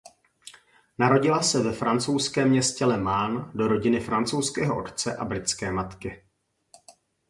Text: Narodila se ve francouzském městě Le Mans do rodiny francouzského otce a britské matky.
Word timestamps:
Narodila 0.99 1.41
se 1.41 1.63
ve 1.63 1.73
francouzském 1.73 2.49
městě 2.49 2.85
Le 2.85 2.97
Mans 2.97 3.51
do 3.53 3.67
rodiny 3.67 3.99
francouzského 3.99 4.79
otce 4.83 5.15
a 5.17 5.25
britské 5.25 5.71
matky. 5.71 6.23